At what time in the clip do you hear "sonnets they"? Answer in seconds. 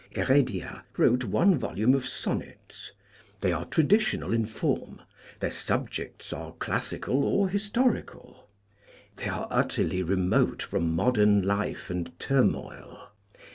2.07-3.51